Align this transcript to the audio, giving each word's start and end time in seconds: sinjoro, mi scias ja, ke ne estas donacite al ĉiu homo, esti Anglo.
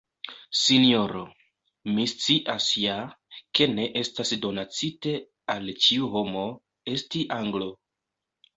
sinjoro, 0.59 1.19
mi 1.97 2.05
scias 2.13 2.69
ja, 2.85 2.95
ke 3.59 3.69
ne 3.75 3.87
estas 4.03 4.33
donacite 4.47 5.15
al 5.57 5.71
ĉiu 5.85 6.11
homo, 6.17 6.49
esti 6.99 7.25
Anglo. 7.41 7.73